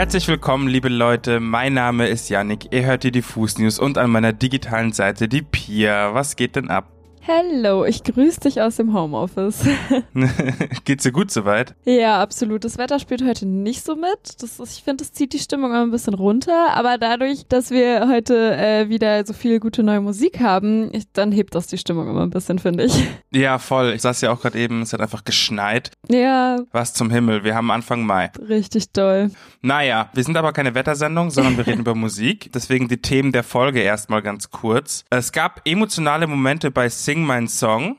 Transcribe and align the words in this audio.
Herzlich 0.00 0.28
willkommen, 0.28 0.66
liebe 0.66 0.88
Leute. 0.88 1.40
Mein 1.40 1.74
Name 1.74 2.08
ist 2.08 2.30
Yannick. 2.30 2.72
Ihr 2.72 2.86
hört 2.86 3.02
hier 3.02 3.12
die 3.12 3.20
Fußnews 3.20 3.78
und 3.78 3.98
an 3.98 4.10
meiner 4.10 4.32
digitalen 4.32 4.94
Seite 4.94 5.28
die 5.28 5.42
Pia. 5.42 6.14
Was 6.14 6.36
geht 6.36 6.56
denn 6.56 6.70
ab? 6.70 6.90
Hallo, 7.28 7.84
ich 7.84 8.02
grüße 8.02 8.40
dich 8.40 8.62
aus 8.62 8.76
dem 8.76 8.94
Homeoffice. 8.94 9.62
Geht's 10.84 11.02
dir 11.02 11.12
gut 11.12 11.30
soweit? 11.30 11.74
Ja, 11.84 12.20
absolut. 12.22 12.64
Das 12.64 12.78
Wetter 12.78 12.98
spielt 12.98 13.22
heute 13.22 13.46
nicht 13.46 13.84
so 13.84 13.94
mit. 13.94 14.40
Das 14.40 14.58
ist, 14.58 14.78
ich 14.78 14.82
finde, 14.82 15.04
das 15.04 15.12
zieht 15.12 15.34
die 15.34 15.38
Stimmung 15.38 15.70
immer 15.70 15.82
ein 15.82 15.90
bisschen 15.90 16.14
runter. 16.14 16.70
Aber 16.74 16.96
dadurch, 16.96 17.46
dass 17.46 17.70
wir 17.70 18.08
heute 18.08 18.56
äh, 18.56 18.88
wieder 18.88 19.24
so 19.26 19.34
viel 19.34 19.60
gute 19.60 19.82
neue 19.82 20.00
Musik 20.00 20.40
haben, 20.40 20.88
ich, 20.92 21.12
dann 21.12 21.30
hebt 21.30 21.54
das 21.54 21.66
die 21.66 21.76
Stimmung 21.76 22.08
immer 22.08 22.22
ein 22.22 22.30
bisschen, 22.30 22.58
finde 22.58 22.84
ich. 22.84 23.06
Ja, 23.32 23.58
voll. 23.58 23.92
Ich 23.94 24.02
saß 24.02 24.22
ja 24.22 24.32
auch 24.32 24.40
gerade 24.40 24.58
eben, 24.58 24.82
es 24.82 24.92
hat 24.92 25.00
einfach 25.00 25.22
geschneit. 25.22 25.92
Ja. 26.08 26.58
Was 26.72 26.94
zum 26.94 27.10
Himmel. 27.10 27.44
Wir 27.44 27.54
haben 27.54 27.70
Anfang 27.70 28.04
Mai. 28.04 28.32
Richtig 28.48 28.90
toll. 28.92 29.30
Naja, 29.62 30.10
wir 30.14 30.24
sind 30.24 30.36
aber 30.36 30.52
keine 30.52 30.74
Wettersendung, 30.74 31.30
sondern 31.30 31.56
wir 31.56 31.64
reden 31.64 31.80
über 31.80 31.94
Musik. 31.94 32.50
Deswegen 32.52 32.88
die 32.88 33.00
Themen 33.00 33.30
der 33.30 33.44
Folge 33.44 33.80
erstmal 33.80 34.20
ganz 34.22 34.50
kurz. 34.50 35.04
Es 35.10 35.30
gab 35.30 35.60
emotionale 35.64 36.26
Momente 36.26 36.72
bei 36.72 36.88
Sing 36.88 37.19
My 37.26 37.46
Song. 37.48 37.96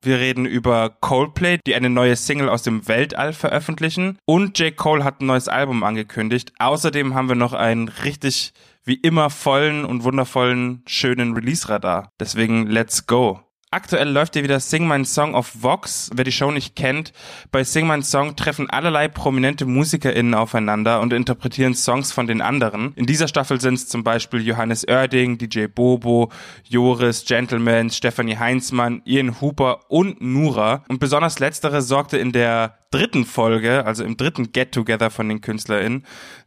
Wir 0.00 0.18
reden 0.18 0.46
über 0.46 0.90
Coldplay, 1.00 1.58
die 1.66 1.74
eine 1.74 1.90
neue 1.90 2.14
Single 2.14 2.48
aus 2.48 2.62
dem 2.62 2.86
Weltall 2.86 3.32
veröffentlichen. 3.32 4.18
Und 4.24 4.58
J. 4.58 4.76
Cole 4.76 5.02
hat 5.02 5.20
ein 5.20 5.26
neues 5.26 5.48
Album 5.48 5.82
angekündigt. 5.82 6.52
Außerdem 6.58 7.14
haben 7.14 7.28
wir 7.28 7.34
noch 7.34 7.52
einen 7.52 7.88
richtig, 7.88 8.52
wie 8.84 8.94
immer, 8.94 9.28
vollen 9.28 9.84
und 9.84 10.04
wundervollen, 10.04 10.82
schönen 10.86 11.34
Release-Radar. 11.34 12.12
Deswegen 12.20 12.66
let's 12.68 13.06
go. 13.06 13.40
Aktuell 13.70 14.08
läuft 14.08 14.34
ja 14.34 14.42
wieder 14.42 14.60
Sing 14.60 14.88
My 14.88 15.04
Song 15.04 15.34
auf 15.34 15.62
Vox. 15.62 16.08
Wer 16.14 16.24
die 16.24 16.32
Show 16.32 16.50
nicht 16.50 16.74
kennt, 16.74 17.12
bei 17.52 17.64
Sing 17.64 17.86
My 17.86 18.02
Song 18.02 18.34
treffen 18.34 18.70
allerlei 18.70 19.08
prominente 19.08 19.66
MusikerInnen 19.66 20.32
aufeinander 20.32 21.02
und 21.02 21.12
interpretieren 21.12 21.74
Songs 21.74 22.10
von 22.10 22.26
den 22.26 22.40
anderen. 22.40 22.94
In 22.94 23.04
dieser 23.04 23.28
Staffel 23.28 23.60
sind 23.60 23.74
es 23.74 23.86
zum 23.86 24.04
Beispiel 24.04 24.40
Johannes 24.40 24.88
Oerding, 24.88 25.36
DJ 25.36 25.66
Bobo, 25.66 26.32
Joris, 26.64 27.26
Gentleman, 27.26 27.90
Stephanie 27.90 28.38
Heinzmann, 28.38 29.02
Ian 29.04 29.38
Hooper 29.42 29.80
und 29.90 30.22
Nura. 30.22 30.82
Und 30.88 30.98
besonders 30.98 31.38
letztere 31.38 31.82
sorgte 31.82 32.16
in 32.16 32.32
der 32.32 32.78
dritten 32.90 33.26
Folge, 33.26 33.84
also 33.84 34.02
im 34.02 34.16
dritten 34.16 34.50
Get-Together 34.50 35.10
von 35.10 35.28
den 35.28 35.42
KünstlerInnen, 35.42 36.06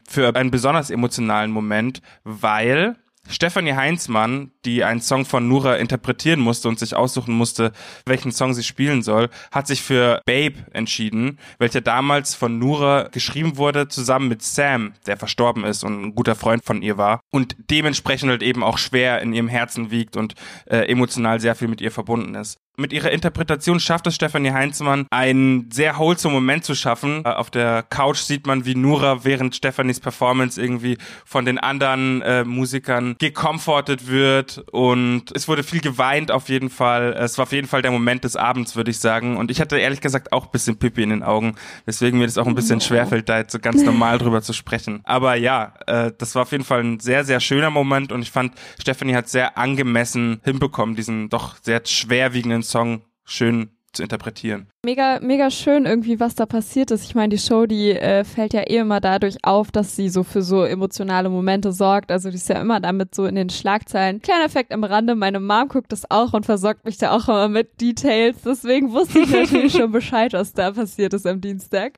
für 0.09 0.35
einen 0.35 0.49
besonders 0.49 0.89
emotionalen 0.89 1.51
Moment, 1.51 2.01
weil 2.23 2.95
Stefanie 3.31 3.73
Heinzmann, 3.73 4.51
die 4.65 4.83
einen 4.83 5.01
Song 5.01 5.25
von 5.25 5.47
Nura 5.47 5.75
interpretieren 5.75 6.39
musste 6.39 6.67
und 6.67 6.79
sich 6.79 6.95
aussuchen 6.95 7.33
musste, 7.33 7.71
welchen 8.05 8.31
Song 8.31 8.53
sie 8.53 8.63
spielen 8.63 9.01
soll, 9.01 9.29
hat 9.51 9.67
sich 9.67 9.81
für 9.81 10.21
Babe 10.25 10.65
entschieden, 10.73 11.39
welcher 11.57 11.81
damals 11.81 12.35
von 12.35 12.59
Nura 12.59 13.07
geschrieben 13.11 13.57
wurde, 13.57 13.87
zusammen 13.87 14.27
mit 14.27 14.43
Sam, 14.43 14.93
der 15.07 15.17
verstorben 15.17 15.63
ist 15.63 15.83
und 15.83 16.03
ein 16.03 16.15
guter 16.15 16.35
Freund 16.35 16.63
von 16.63 16.81
ihr 16.81 16.97
war 16.97 17.21
und 17.31 17.55
dementsprechend 17.69 18.29
halt 18.29 18.43
eben 18.43 18.63
auch 18.63 18.77
schwer 18.77 19.21
in 19.21 19.33
ihrem 19.33 19.47
Herzen 19.47 19.91
wiegt 19.91 20.17
und 20.17 20.35
äh, 20.65 20.89
emotional 20.89 21.39
sehr 21.39 21.55
viel 21.55 21.67
mit 21.67 21.81
ihr 21.81 21.91
verbunden 21.91 22.35
ist. 22.35 22.60
Mit 22.77 22.93
ihrer 22.93 23.11
Interpretation 23.11 23.81
schafft 23.81 24.07
es 24.07 24.15
Stefanie 24.15 24.51
Heinzmann, 24.51 25.05
einen 25.11 25.69
sehr 25.71 25.97
wholesome 25.97 26.35
Moment 26.35 26.63
zu 26.63 26.73
schaffen. 26.73 27.23
Äh, 27.25 27.29
auf 27.29 27.49
der 27.49 27.83
Couch 27.83 28.19
sieht 28.19 28.47
man, 28.47 28.65
wie 28.65 28.75
Nura 28.75 29.25
während 29.25 29.55
Stefanis 29.55 29.99
Performance 29.99 30.61
irgendwie 30.61 30.97
von 31.25 31.43
den 31.43 31.59
anderen 31.59 32.21
äh, 32.21 32.45
Musikern 32.45 33.15
gecomfortet 33.19 34.07
wird 34.07 34.63
und 34.71 35.35
es 35.35 35.49
wurde 35.49 35.63
viel 35.63 35.81
geweint 35.81 36.31
auf 36.31 36.47
jeden 36.47 36.69
Fall. 36.69 37.13
Es 37.13 37.37
war 37.37 37.43
auf 37.43 37.51
jeden 37.51 37.67
Fall 37.67 37.81
der 37.81 37.91
Moment 37.91 38.23
des 38.23 38.37
Abends, 38.37 38.77
würde 38.77 38.91
ich 38.91 38.99
sagen. 38.99 39.35
Und 39.35 39.51
ich 39.51 39.59
hatte 39.59 39.77
ehrlich 39.77 39.99
gesagt 39.99 40.31
auch 40.31 40.45
ein 40.45 40.51
bisschen 40.51 40.77
Pippi 40.77 41.03
in 41.03 41.09
den 41.09 41.23
Augen, 41.23 41.55
weswegen 41.85 42.19
mir 42.19 42.25
das 42.25 42.37
auch 42.37 42.47
ein 42.47 42.55
bisschen 42.55 42.77
oh. 42.77 42.81
schwerfällt, 42.81 43.27
da 43.27 43.37
jetzt 43.37 43.51
so 43.51 43.59
ganz 43.59 43.83
normal 43.83 44.17
drüber 44.17 44.41
zu 44.41 44.53
sprechen. 44.53 45.01
Aber 45.03 45.35
ja, 45.35 45.73
äh, 45.87 46.13
das 46.17 46.35
war 46.35 46.43
auf 46.43 46.51
jeden 46.53 46.63
Fall 46.63 46.83
ein 46.83 46.99
sehr, 47.01 47.25
sehr 47.25 47.41
schöner 47.41 47.69
Moment 47.69 48.13
und 48.13 48.21
ich 48.21 48.31
fand, 48.31 48.53
Stefanie 48.79 49.15
hat 49.15 49.27
sehr 49.27 49.57
angemessen 49.57 50.39
hinbekommen, 50.45 50.95
diesen 50.95 51.27
doch 51.27 51.57
sehr 51.61 51.81
schwerwiegenden 51.85 52.60
Song 52.63 53.05
schön 53.23 53.77
zu 53.93 54.03
interpretieren. 54.03 54.67
Mega, 54.83 55.19
mega 55.21 55.51
schön 55.51 55.85
irgendwie, 55.85 56.19
was 56.19 56.33
da 56.33 56.45
passiert 56.45 56.89
ist. 56.91 57.03
Ich 57.03 57.13
meine, 57.13 57.29
die 57.29 57.37
Show, 57.37 57.65
die 57.67 57.91
äh, 57.91 58.23
fällt 58.23 58.53
ja 58.53 58.61
eh 58.61 58.77
immer 58.77 58.99
dadurch 58.99 59.37
auf, 59.43 59.71
dass 59.71 59.95
sie 59.95 60.09
so 60.09 60.23
für 60.23 60.41
so 60.41 60.63
emotionale 60.63 61.29
Momente 61.29 61.71
sorgt. 61.71 62.11
Also 62.11 62.29
die 62.29 62.37
ist 62.37 62.49
ja 62.49 62.59
immer 62.59 62.79
damit 62.79 63.13
so 63.13 63.25
in 63.25 63.35
den 63.35 63.49
Schlagzeilen. 63.49 64.21
Kleiner 64.21 64.45
Effekt 64.45 64.71
am 64.71 64.83
Rande, 64.83 65.15
meine 65.15 65.39
Mom 65.39 65.67
guckt 65.67 65.91
das 65.91 66.09
auch 66.09 66.33
und 66.33 66.45
versorgt 66.45 66.85
mich 66.85 66.97
da 66.97 67.11
auch 67.11 67.27
immer 67.27 67.47
mit 67.47 67.79
Details. 67.79 68.37
Deswegen 68.43 68.91
wusste 68.91 69.19
ich 69.19 69.29
natürlich 69.29 69.73
schon 69.77 69.91
Bescheid, 69.91 70.33
was 70.33 70.53
da 70.53 70.71
passiert 70.71 71.13
ist 71.13 71.27
am 71.27 71.41
Dienstag. 71.41 71.93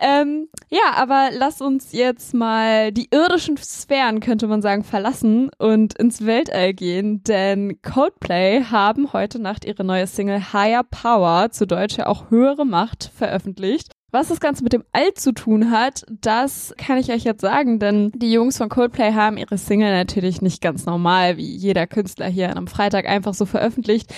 Ähm, 0.00 0.48
ja, 0.70 0.94
aber 0.96 1.28
lass 1.32 1.60
uns 1.60 1.92
jetzt 1.92 2.32
mal 2.32 2.92
die 2.92 3.08
irdischen 3.10 3.56
Sphären, 3.56 4.20
könnte 4.20 4.46
man 4.46 4.62
sagen, 4.62 4.84
verlassen 4.84 5.50
und 5.58 5.94
ins 5.98 6.24
Weltall 6.24 6.72
gehen. 6.72 7.22
Denn 7.24 7.80
Coldplay 7.82 8.64
haben 8.64 9.12
heute 9.12 9.38
Nacht 9.38 9.64
ihre 9.64 9.84
neue 9.84 10.06
Single 10.06 10.52
Higher 10.52 10.84
Power, 10.84 11.23
zu 11.50 11.66
Deutsch 11.66 11.96
ja 11.96 12.06
auch 12.06 12.30
höhere 12.30 12.64
Macht 12.64 13.10
veröffentlicht. 13.14 13.92
Was 14.14 14.28
das 14.28 14.38
Ganze 14.38 14.62
mit 14.62 14.72
dem 14.72 14.84
All 14.92 15.12
zu 15.14 15.32
tun 15.32 15.72
hat, 15.72 16.04
das 16.08 16.72
kann 16.78 16.98
ich 16.98 17.10
euch 17.10 17.24
jetzt 17.24 17.40
sagen, 17.40 17.80
denn 17.80 18.12
die 18.14 18.30
Jungs 18.30 18.58
von 18.58 18.68
Coldplay 18.68 19.12
haben 19.12 19.36
ihre 19.36 19.58
Single 19.58 19.90
natürlich 19.90 20.40
nicht 20.40 20.60
ganz 20.60 20.86
normal, 20.86 21.36
wie 21.36 21.56
jeder 21.56 21.88
Künstler 21.88 22.28
hier 22.28 22.56
am 22.56 22.68
Freitag 22.68 23.08
einfach 23.08 23.34
so 23.34 23.44
veröffentlicht. 23.44 24.14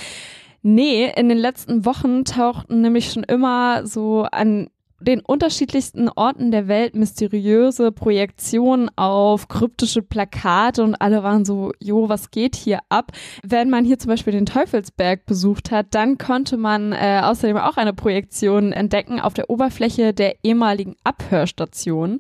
Nee, 0.61 1.11
in 1.17 1.31
den 1.31 1.39
letzten 1.39 1.87
Wochen 1.87 2.25
tauchten 2.25 2.83
nämlich 2.83 3.11
schon 3.11 3.25
immer 3.25 3.87
so 3.87 4.25
an 4.25 4.69
den 5.01 5.21
unterschiedlichsten 5.21 6.09
Orten 6.09 6.51
der 6.51 6.69
Welt 6.69 6.95
mysteriöse 6.95 7.93
Projektionen 7.93 8.91
auf 8.97 9.49
kryptische 9.49 10.03
Plakate 10.03 10.83
und 10.83 10.95
alle 10.95 11.23
waren 11.23 11.45
so, 11.45 11.73
jo, 11.81 12.09
was 12.09 12.31
geht 12.31 12.57
hier 12.57 12.81
ab? 12.89 13.13
Wenn 13.43 13.71
man 13.71 13.85
hier 13.85 13.99
zum 13.99 14.11
Beispiel 14.11 14.33
den 14.33 14.47
Teufelsberg 14.47 15.27
besucht 15.27 15.71
hat, 15.71 15.89
dann 15.91 16.19
konnte 16.19 16.57
man 16.57 16.93
äh, 16.93 17.21
außerdem 17.23 17.57
auch 17.59 17.77
eine 17.77 17.93
Projektion 17.93 18.73
entdecken 18.73 19.21
auf 19.21 19.35
der 19.35 19.51
Oberfläche 19.51 20.15
der 20.15 20.37
ehemaligen 20.43 20.97
Abhörstation. 21.05 22.19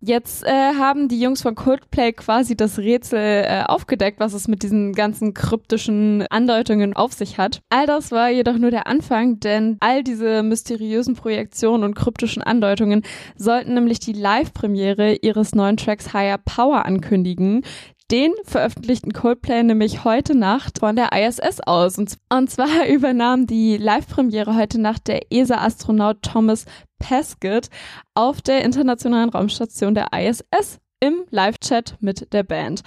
Jetzt 0.00 0.44
äh, 0.44 0.50
haben 0.78 1.08
die 1.08 1.20
Jungs 1.20 1.42
von 1.42 1.54
Coldplay 1.54 2.12
quasi 2.12 2.56
das 2.56 2.78
Rätsel 2.78 3.18
äh, 3.18 3.62
aufgedeckt, 3.66 4.20
was 4.20 4.32
es 4.32 4.48
mit 4.48 4.62
diesen 4.62 4.92
ganzen 4.92 5.34
kryptischen 5.34 6.26
Andeutungen 6.30 6.94
auf 6.94 7.12
sich 7.12 7.38
hat. 7.38 7.60
All 7.68 7.86
das 7.86 8.10
war 8.10 8.30
jedoch 8.30 8.58
nur 8.58 8.70
der 8.70 8.86
Anfang, 8.86 9.40
denn 9.40 9.76
all 9.80 10.02
diese 10.02 10.42
mysteriösen 10.42 11.14
Projektionen 11.14 11.84
und 11.84 11.94
kryptischen 12.08 12.42
Andeutungen 12.42 13.02
sollten 13.36 13.74
nämlich 13.74 14.00
die 14.00 14.14
Live-Premiere 14.14 15.16
ihres 15.16 15.54
neuen 15.54 15.76
Tracks 15.76 16.14
Higher 16.14 16.38
Power 16.38 16.86
ankündigen. 16.86 17.64
Den 18.10 18.32
veröffentlichten 18.44 19.12
Coldplay 19.12 19.62
nämlich 19.62 20.04
heute 20.04 20.34
Nacht 20.34 20.78
von 20.78 20.96
der 20.96 21.12
ISS 21.12 21.60
aus. 21.60 21.98
Und, 21.98 22.50
zwar 22.50 22.86
übernahm 22.88 23.46
die 23.46 23.76
Live-Premiere 23.76 24.56
heute 24.56 24.80
Nacht 24.80 25.06
der 25.06 25.30
ESA-Astronaut 25.30 26.22
Thomas 26.22 26.64
Pesquet 26.98 27.68
auf 28.14 28.40
der 28.40 28.64
internationalen 28.64 29.28
Raumstation 29.28 29.94
der 29.94 30.06
ISS 30.14 30.78
im 31.00 31.26
Live-Chat 31.30 31.98
mit 32.00 32.32
der 32.32 32.42
Band. 32.42 32.82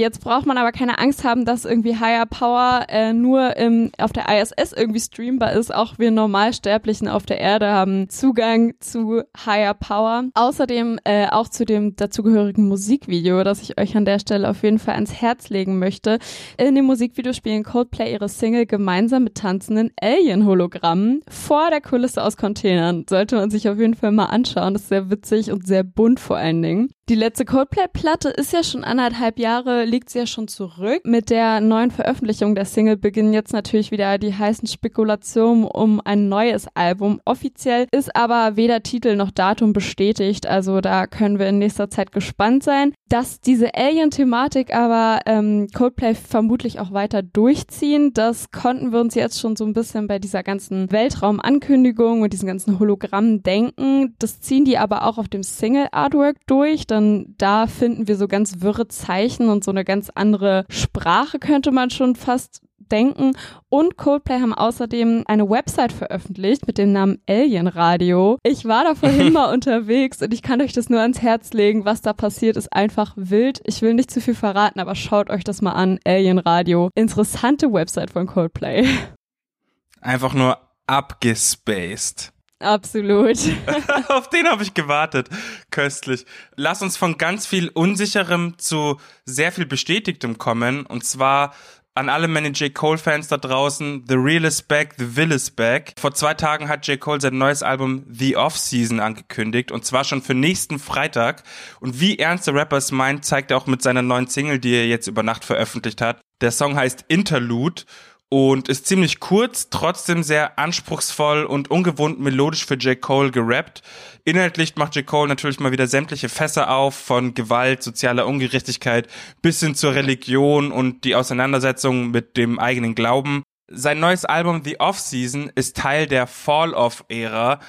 Jetzt 0.00 0.22
braucht 0.22 0.46
man 0.46 0.58
aber 0.58 0.72
keine 0.72 0.98
Angst 0.98 1.22
haben, 1.22 1.44
dass 1.44 1.64
irgendwie 1.64 1.96
Higher 1.96 2.26
Power 2.26 2.86
äh, 2.88 3.12
nur 3.12 3.56
im, 3.56 3.92
auf 3.98 4.12
der 4.12 4.26
ISS 4.28 4.72
irgendwie 4.72 4.98
streambar 4.98 5.52
ist. 5.52 5.72
Auch 5.72 5.98
wir 5.98 6.10
Normalsterblichen 6.10 7.06
auf 7.08 7.26
der 7.26 7.38
Erde 7.38 7.70
haben 7.70 8.08
Zugang 8.08 8.74
zu 8.80 9.22
Higher 9.46 9.74
Power. 9.74 10.24
Außerdem 10.34 10.98
äh, 11.04 11.28
auch 11.28 11.48
zu 11.48 11.64
dem 11.64 11.94
dazugehörigen 11.94 12.66
Musikvideo, 12.66 13.44
das 13.44 13.62
ich 13.62 13.78
euch 13.78 13.96
an 13.96 14.04
der 14.04 14.18
Stelle 14.18 14.50
auf 14.50 14.64
jeden 14.64 14.80
Fall 14.80 14.94
ans 14.94 15.14
Herz 15.14 15.48
legen 15.48 15.78
möchte. 15.78 16.18
In 16.58 16.74
dem 16.74 16.86
Musikvideo 16.86 17.32
spielen 17.32 17.62
Coldplay 17.62 18.12
ihre 18.12 18.28
Single 18.28 18.66
gemeinsam 18.66 19.24
mit 19.24 19.36
tanzenden 19.36 19.92
Alien-Hologrammen 20.00 21.22
vor 21.28 21.70
der 21.70 21.80
Kulisse 21.80 22.22
aus 22.22 22.36
Containern. 22.36 23.04
Sollte 23.08 23.36
man 23.36 23.50
sich 23.50 23.68
auf 23.68 23.78
jeden 23.78 23.94
Fall 23.94 24.10
mal 24.10 24.26
anschauen. 24.26 24.74
Das 24.74 24.82
ist 24.82 24.88
sehr 24.88 25.10
witzig 25.10 25.52
und 25.52 25.66
sehr 25.66 25.84
bunt 25.84 26.18
vor 26.18 26.36
allen 26.36 26.62
Dingen. 26.62 26.90
Die 27.10 27.14
letzte 27.14 27.44
Coldplay-Platte 27.44 28.30
ist 28.30 28.54
ja 28.54 28.64
schon 28.64 28.82
anderthalb 28.82 29.38
Jahre 29.38 29.83
liegt 29.84 30.10
sie 30.10 30.20
ja 30.20 30.26
schon 30.26 30.48
zurück. 30.48 31.02
Mit 31.04 31.30
der 31.30 31.60
neuen 31.60 31.90
Veröffentlichung 31.90 32.54
der 32.54 32.64
Single 32.64 32.96
beginnen 32.96 33.32
jetzt 33.32 33.52
natürlich 33.52 33.90
wieder 33.90 34.18
die 34.18 34.34
heißen 34.34 34.68
Spekulationen 34.68 35.64
um 35.64 36.00
ein 36.04 36.28
neues 36.28 36.66
Album. 36.74 37.20
Offiziell 37.24 37.86
ist 37.90 38.14
aber 38.14 38.56
weder 38.56 38.82
Titel 38.82 39.16
noch 39.16 39.30
Datum 39.30 39.72
bestätigt, 39.72 40.46
also 40.46 40.80
da 40.80 41.06
können 41.06 41.38
wir 41.38 41.48
in 41.48 41.58
nächster 41.58 41.90
Zeit 41.90 42.12
gespannt 42.12 42.62
sein. 42.62 42.92
Dass 43.14 43.40
diese 43.40 43.76
Alien-Thematik 43.76 44.74
aber 44.74 45.20
ähm, 45.26 45.68
Coldplay 45.72 46.16
vermutlich 46.16 46.80
auch 46.80 46.90
weiter 46.90 47.22
durchziehen, 47.22 48.12
das 48.12 48.50
konnten 48.50 48.90
wir 48.90 48.98
uns 48.98 49.14
jetzt 49.14 49.38
schon 49.38 49.54
so 49.54 49.64
ein 49.64 49.72
bisschen 49.72 50.08
bei 50.08 50.18
dieser 50.18 50.42
ganzen 50.42 50.90
Weltraumankündigung 50.90 52.22
und 52.22 52.32
diesen 52.32 52.48
ganzen 52.48 52.80
Hologrammen 52.80 53.44
denken. 53.44 54.16
Das 54.18 54.40
ziehen 54.40 54.64
die 54.64 54.78
aber 54.78 55.06
auch 55.06 55.16
auf 55.18 55.28
dem 55.28 55.44
Single-Artwork 55.44 56.38
durch, 56.48 56.88
denn 56.88 57.36
da 57.38 57.68
finden 57.68 58.08
wir 58.08 58.16
so 58.16 58.26
ganz 58.26 58.62
wirre 58.62 58.88
Zeichen 58.88 59.48
und 59.48 59.62
so 59.62 59.70
eine 59.70 59.84
ganz 59.84 60.10
andere 60.12 60.64
Sprache, 60.68 61.38
könnte 61.38 61.70
man 61.70 61.90
schon 61.90 62.16
fast 62.16 62.62
denken. 62.90 63.36
Und 63.68 63.96
Coldplay 63.96 64.40
haben 64.40 64.54
außerdem 64.54 65.24
eine 65.26 65.48
Website 65.48 65.92
veröffentlicht 65.92 66.66
mit 66.66 66.78
dem 66.78 66.92
Namen 66.92 67.20
Alien 67.28 67.66
Radio. 67.66 68.38
Ich 68.42 68.64
war 68.64 68.84
da 68.84 68.94
vorhin 68.94 69.32
mal 69.32 69.52
unterwegs 69.52 70.22
und 70.22 70.32
ich 70.32 70.42
kann 70.42 70.60
euch 70.60 70.72
das 70.72 70.88
nur 70.88 71.00
ans 71.00 71.22
Herz 71.22 71.52
legen. 71.52 71.84
Was 71.84 72.02
da 72.02 72.12
passiert, 72.12 72.56
ist 72.56 72.72
einfach 72.72 73.12
wild. 73.16 73.60
Ich 73.64 73.82
will 73.82 73.94
nicht 73.94 74.10
zu 74.10 74.20
viel 74.20 74.34
verraten, 74.34 74.80
aber 74.80 74.94
schaut 74.94 75.30
euch 75.30 75.44
das 75.44 75.62
mal 75.62 75.72
an. 75.72 75.98
Alien 76.06 76.38
Radio. 76.38 76.90
Interessante 76.94 77.72
Website 77.72 78.10
von 78.10 78.26
Coldplay. 78.26 78.86
Einfach 80.00 80.34
nur 80.34 80.58
abgespaced. 80.86 82.34
Absolut. 82.64 83.38
Auf 84.08 84.30
den 84.30 84.46
habe 84.46 84.62
ich 84.62 84.74
gewartet. 84.74 85.28
Köstlich. 85.70 86.24
Lass 86.56 86.82
uns 86.82 86.96
von 86.96 87.18
ganz 87.18 87.46
viel 87.46 87.68
Unsicherem 87.68 88.54
zu 88.58 88.98
sehr 89.24 89.52
viel 89.52 89.66
Bestätigtem 89.66 90.38
kommen. 90.38 90.86
Und 90.86 91.04
zwar 91.04 91.54
an 91.96 92.08
alle 92.08 92.26
meine 92.26 92.48
J. 92.48 92.74
Cole-Fans 92.74 93.28
da 93.28 93.36
draußen, 93.36 94.04
The 94.08 94.16
Real 94.16 94.44
is 94.44 94.62
Back, 94.62 94.94
The 94.98 95.16
Will 95.16 95.30
is 95.30 95.50
Back. 95.50 95.94
Vor 95.96 96.12
zwei 96.12 96.34
Tagen 96.34 96.68
hat 96.68 96.86
J. 96.88 96.98
Cole 96.98 97.20
sein 97.20 97.38
neues 97.38 97.62
Album 97.62 98.04
The 98.10 98.36
Off-Season 98.36 98.98
angekündigt 98.98 99.70
und 99.70 99.84
zwar 99.84 100.02
schon 100.02 100.20
für 100.20 100.34
nächsten 100.34 100.80
Freitag. 100.80 101.44
Und 101.78 102.00
wie 102.00 102.18
ernst 102.18 102.48
der 102.48 102.54
Rapper 102.54 102.78
es 102.78 102.90
meint, 102.90 103.24
zeigt 103.24 103.52
er 103.52 103.58
auch 103.58 103.68
mit 103.68 103.80
seiner 103.80 104.02
neuen 104.02 104.26
Single, 104.26 104.58
die 104.58 104.74
er 104.74 104.88
jetzt 104.88 105.06
über 105.06 105.22
Nacht 105.22 105.44
veröffentlicht 105.44 106.00
hat. 106.00 106.20
Der 106.40 106.50
Song 106.50 106.76
heißt 106.76 107.04
Interlude 107.06 107.82
und 108.28 108.68
ist 108.68 108.86
ziemlich 108.86 109.20
kurz, 109.20 109.70
trotzdem 109.70 110.22
sehr 110.22 110.58
anspruchsvoll 110.58 111.44
und 111.44 111.70
ungewohnt 111.70 112.20
melodisch 112.20 112.66
für 112.66 112.74
J. 112.74 113.00
Cole 113.00 113.30
gerappt. 113.30 113.82
Inhaltlich 114.24 114.76
macht 114.76 114.96
J. 114.96 115.06
Cole 115.06 115.28
natürlich 115.28 115.60
mal 115.60 115.72
wieder 115.72 115.86
sämtliche 115.86 116.28
Fässer 116.28 116.70
auf, 116.70 116.94
von 116.94 117.34
Gewalt, 117.34 117.82
sozialer 117.82 118.26
Ungerechtigkeit 118.26 119.08
bis 119.42 119.60
hin 119.60 119.74
zur 119.74 119.94
Religion 119.94 120.72
und 120.72 121.04
die 121.04 121.14
Auseinandersetzung 121.14 122.10
mit 122.10 122.36
dem 122.36 122.58
eigenen 122.58 122.94
Glauben. 122.94 123.42
Sein 123.68 124.00
neues 124.00 124.24
Album 124.24 124.62
The 124.64 124.80
Off-Season 124.80 125.50
ist 125.54 125.76
Teil 125.76 126.06
der 126.06 126.26
Fall-Off-Ära. 126.26 127.60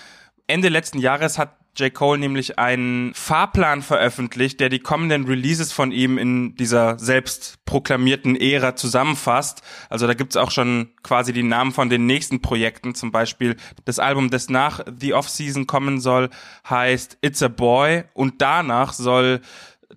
Ende 0.48 0.69
letzten 0.69 1.00
Jahres 1.00 1.38
hat 1.38 1.57
J. 1.77 1.94
Cole 1.94 2.19
nämlich 2.19 2.57
einen 2.57 3.13
Fahrplan 3.13 3.81
veröffentlicht, 3.81 4.60
der 4.60 4.69
die 4.69 4.80
kommenden 4.80 5.25
Releases 5.25 5.72
von 5.72 5.92
ihm 5.92 6.18
in 6.18 6.56
dieser 6.56 6.98
selbst 7.00 7.63
proklamierten 7.66 8.36
Ära 8.36 8.75
zusammenfasst. 8.75 9.62
Also 9.89 10.07
da 10.07 10.13
gibt's 10.13 10.38
auch 10.38 10.51
schon 10.51 10.89
quasi 11.04 11.33
die 11.33 11.44
Namen 11.44 11.72
von 11.72 11.89
den 11.89 12.06
nächsten 12.06 12.42
Projekten. 12.42 12.95
Zum 12.95 13.12
Beispiel 13.12 13.56
das 13.86 14.00
Album, 14.00 14.30
das 14.30 14.50
nach 14.50 14.81
The 15.00 15.13
Off-Season 15.13 15.68
kommen 15.68 16.00
soll, 16.00 16.30
heißt 16.69 17.18
It's 17.22 17.44
a 17.44 17.48
Boy 17.48 18.04
und 18.13 18.42
danach 18.42 18.94
soll 18.94 19.42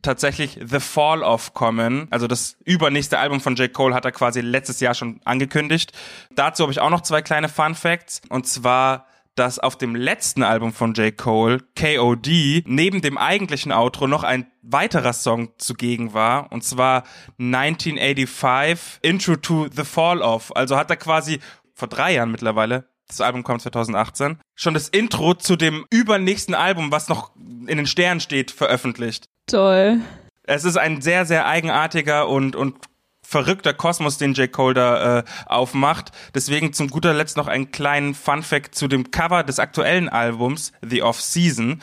tatsächlich 0.03 0.59
The 0.65 0.81
Fall 0.81 1.23
Off 1.23 1.55
kommen. 1.55 2.09
Also 2.11 2.27
das 2.27 2.57
übernächste 2.65 3.19
Album 3.19 3.41
von 3.41 3.57
J. 3.57 3.73
Cole 3.73 3.95
hat 3.95 4.05
er 4.05 4.13
quasi 4.13 4.41
letztes 4.41 4.81
Jahr 4.81 4.95
schon 4.95 5.21
angekündigt. 5.25 5.93
Dazu 6.35 6.63
habe 6.63 6.73
ich 6.73 6.81
auch 6.81 6.91
noch 6.91 7.03
zwei 7.03 7.23
kleine 7.23 7.49
Fun 7.49 7.75
Facts. 7.75 8.21
Und 8.29 8.47
zwar 8.47 9.07
dass 9.39 9.59
auf 9.59 9.77
dem 9.77 9.95
letzten 9.95 10.43
Album 10.43 10.73
von 10.73 10.95
J. 10.95 11.17
Cole, 11.17 11.61
KOD, 11.77 12.65
neben 12.67 13.01
dem 13.01 13.17
eigentlichen 13.17 13.73
Outro 13.73 14.07
noch 14.07 14.25
ein 14.25 14.47
weiterer 14.63 15.13
Song 15.13 15.51
zugegen 15.59 16.13
war, 16.13 16.51
und 16.53 16.65
zwar 16.65 17.05
1985, 17.39 18.99
Intro 19.03 19.37
to 19.37 19.69
the 19.75 19.85
Fall 19.85 20.23
Off. 20.23 20.55
Also 20.57 20.77
hat 20.77 20.91
er 20.91 20.97
quasi 20.97 21.41
vor 21.75 21.89
drei 21.89 22.15
Jahren 22.15 22.31
mittlerweile, 22.31 22.89
das 23.07 23.21
Album 23.21 23.45
kommt 23.45 23.63
2018, 23.63 24.39
schon 24.55 24.75
das 24.75 24.89
Intro 24.89 25.35
zu 25.35 25.57
dem 25.57 25.87
übernächsten 25.91 26.55
Album, 26.55 26.91
was 26.91 27.09
noch 27.09 27.31
in 27.37 27.77
den 27.77 27.87
Sternen 27.87 28.21
steht, 28.21 28.51
veröffentlicht. 28.51 29.27
Toll. 29.47 30.01
Es 30.43 30.65
ist 30.65 30.77
ein 30.77 31.01
sehr, 31.01 31.27
sehr 31.27 31.47
eigenartiger 31.47 32.29
und, 32.29 32.57
und 32.57 32.77
verrückter 33.29 33.75
Kosmos, 33.75 34.17
den 34.17 34.33
J. 34.33 34.51
Cole 34.51 34.73
da 34.73 35.19
äh, 35.19 35.25
aufmacht. 35.45 36.13
Deswegen 36.35 36.73
zum 36.73 36.89
guter 36.89 37.13
Letzt 37.13 37.37
noch 37.37 37.47
einen 37.47 37.71
kleinen 37.71 38.15
Fun 38.15 38.43
Fact 38.43 38.75
zu 38.75 38.89
dem 38.89 39.11
Cover 39.11 39.43
des 39.43 39.59
aktuellen 39.59 40.09
Albums, 40.09 40.73
The 40.81 41.03
Off 41.03 41.21
Season. 41.21 41.83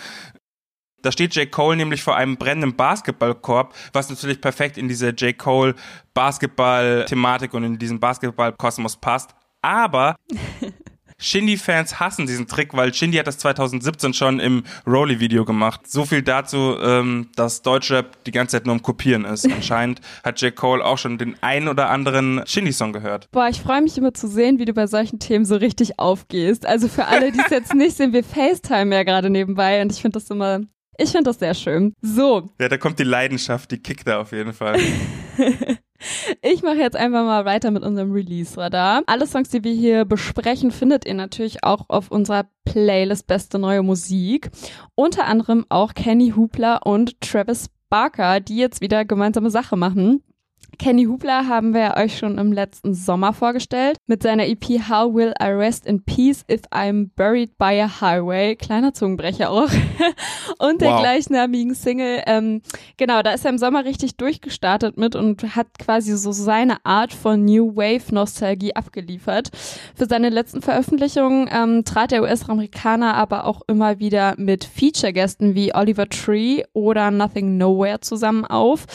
Da 1.03 1.11
steht 1.11 1.35
J. 1.35 1.51
Cole 1.51 1.77
nämlich 1.77 2.01
vor 2.01 2.15
einem 2.15 2.37
brennenden 2.37 2.75
Basketballkorb, 2.75 3.75
was 3.93 4.09
natürlich 4.09 4.41
perfekt 4.41 4.75
in 4.75 4.87
diese 4.87 5.09
J. 5.09 5.37
Cole 5.37 5.75
Basketball-Thematik 6.15 7.53
und 7.53 7.63
in 7.63 7.77
diesen 7.77 7.99
Basketball-Kosmos 7.99 8.97
passt. 8.97 9.35
Aber 9.61 10.15
Shindy-Fans 11.17 11.99
hassen 11.99 12.27
diesen 12.27 12.47
Trick, 12.47 12.73
weil 12.73 12.93
Shindy 12.93 13.17
hat 13.17 13.27
das 13.27 13.37
2017 13.37 14.13
schon 14.13 14.39
im 14.39 14.63
Rolly-Video 14.85 15.45
gemacht. 15.45 15.87
So 15.87 16.05
viel 16.05 16.21
dazu, 16.21 16.77
ähm, 16.81 17.29
dass 17.35 17.61
Deutschrap 17.61 18.23
die 18.25 18.31
ganze 18.31 18.57
Zeit 18.57 18.65
nur 18.65 18.75
am 18.75 18.81
Kopieren 18.81 19.25
ist. 19.25 19.45
Anscheinend 19.51 20.01
hat 20.23 20.41
J. 20.41 20.55
Cole 20.55 20.83
auch 20.83 20.97
schon 20.97 21.17
den 21.17 21.35
einen 21.41 21.67
oder 21.67 21.89
anderen 21.89 22.41
Shindy-Song 22.45 22.93
gehört. 22.93 23.29
Boah, 23.31 23.47
ich 23.49 23.61
freue 23.61 23.81
mich 23.81 23.97
immer 23.97 24.13
zu 24.13 24.27
sehen, 24.27 24.59
wie 24.59 24.65
du 24.65 24.73
bei 24.73 24.87
solchen 24.87 25.19
Themen 25.19 25.45
so 25.45 25.55
richtig 25.55 25.99
aufgehst. 25.99 26.65
Also 26.65 26.87
für 26.87 27.05
alle, 27.05 27.31
die 27.31 27.39
es 27.39 27.49
jetzt 27.49 27.73
nicht 27.75 27.95
sehen, 27.95 28.13
wir 28.13 28.23
FaceTime 28.23 28.93
ja 28.93 29.03
gerade 29.03 29.29
nebenbei 29.29 29.81
und 29.81 29.91
ich 29.91 30.01
finde 30.01 30.19
das 30.19 30.29
immer 30.29 30.61
ich 30.97 31.11
finde 31.11 31.25
das 31.25 31.39
sehr 31.39 31.53
schön. 31.53 31.93
So. 32.01 32.53
Ja, 32.59 32.69
da 32.69 32.77
kommt 32.77 32.99
die 32.99 33.03
Leidenschaft, 33.03 33.71
die 33.71 33.79
kickt 33.79 34.07
da 34.07 34.21
auf 34.21 34.31
jeden 34.31 34.53
Fall. 34.53 34.79
Ich 36.41 36.63
mache 36.63 36.77
jetzt 36.77 36.95
einfach 36.95 37.23
mal 37.23 37.45
weiter 37.45 37.71
mit 37.71 37.83
unserem 37.83 38.11
Release-Radar. 38.11 39.03
Alle 39.07 39.27
Songs, 39.27 39.49
die 39.49 39.63
wir 39.63 39.73
hier 39.73 40.05
besprechen, 40.05 40.71
findet 40.71 41.05
ihr 41.05 41.13
natürlich 41.13 41.63
auch 41.63 41.85
auf 41.87 42.11
unserer 42.11 42.45
Playlist 42.65 43.27
Beste 43.27 43.59
Neue 43.59 43.83
Musik. 43.83 44.49
Unter 44.95 45.25
anderem 45.25 45.65
auch 45.69 45.93
Kenny 45.93 46.33
Hoopla 46.35 46.77
und 46.77 47.19
Travis 47.21 47.69
Barker, 47.89 48.39
die 48.39 48.57
jetzt 48.57 48.81
wieder 48.81 49.05
gemeinsame 49.05 49.49
Sache 49.49 49.77
machen. 49.77 50.23
Kenny 50.77 51.05
Hubler 51.05 51.47
haben 51.47 51.73
wir 51.73 51.95
euch 51.97 52.17
schon 52.17 52.37
im 52.37 52.51
letzten 52.51 52.93
Sommer 52.93 53.33
vorgestellt 53.33 53.97
mit 54.07 54.23
seiner 54.23 54.45
EP 54.47 54.63
How 54.89 55.13
Will 55.13 55.33
I 55.41 55.47
Rest 55.47 55.85
in 55.85 56.03
Peace 56.03 56.43
If 56.51 56.61
I'm 56.71 57.09
Buried 57.15 57.57
by 57.57 57.81
a 57.81 58.01
Highway. 58.01 58.55
Kleiner 58.55 58.93
Zungenbrecher 58.93 59.49
auch. 59.49 59.69
und 60.59 60.81
der 60.81 60.91
wow. 60.91 61.01
gleichnamigen 61.01 61.75
Single. 61.75 62.23
Ähm, 62.25 62.61
genau, 62.97 63.21
da 63.21 63.31
ist 63.31 63.45
er 63.45 63.51
im 63.51 63.57
Sommer 63.57 63.85
richtig 63.85 64.17
durchgestartet 64.17 64.97
mit 64.97 65.15
und 65.15 65.55
hat 65.55 65.67
quasi 65.79 66.15
so 66.17 66.31
seine 66.31 66.77
Art 66.85 67.13
von 67.13 67.45
New 67.45 67.75
Wave 67.75 68.13
Nostalgie 68.13 68.75
abgeliefert. 68.75 69.51
Für 69.95 70.05
seine 70.05 70.29
letzten 70.29 70.61
Veröffentlichungen 70.61 71.49
ähm, 71.51 71.85
trat 71.85 72.11
der 72.11 72.23
US-Amerikaner 72.23 73.15
aber 73.15 73.45
auch 73.45 73.61
immer 73.67 73.99
wieder 73.99 74.35
mit 74.37 74.65
Feature-Gästen 74.65 75.55
wie 75.55 75.73
Oliver 75.73 76.09
Tree 76.09 76.63
oder 76.73 77.11
Nothing 77.11 77.57
Nowhere 77.57 78.01
zusammen 78.01 78.45
auf. 78.45 78.85